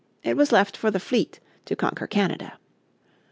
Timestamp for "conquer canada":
1.75-2.53